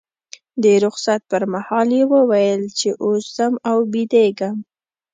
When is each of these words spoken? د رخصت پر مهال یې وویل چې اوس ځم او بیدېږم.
د 0.63 0.65
رخصت 0.83 1.21
پر 1.31 1.43
مهال 1.53 1.87
یې 1.97 2.03
وویل 2.13 2.61
چې 2.79 2.89
اوس 3.03 3.23
ځم 3.37 3.53
او 3.69 3.77
بیدېږم. 3.91 4.55